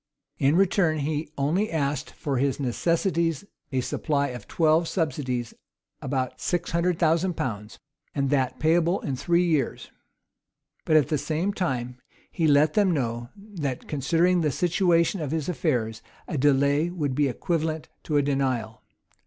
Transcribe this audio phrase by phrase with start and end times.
[0.39, 5.53] In return, he only asked for his necessities a supply of twelve subsidies,
[6.01, 7.77] about six hundred thousand pounds,
[8.15, 9.91] and that payable in three years;
[10.85, 11.99] but at the same time
[12.31, 17.27] he let them know, that, considering the situation of his affairs, a delay would be
[17.27, 18.81] equivalent to a denial.